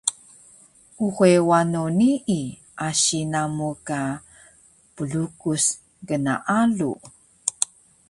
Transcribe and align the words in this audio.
Uxe 1.05 1.29
wano 1.49 1.81
nii, 1.97 2.39
asi 2.87 3.19
namu 3.31 3.69
ka 3.87 3.99
plukus 4.95 5.63
gnaalu 6.07 6.91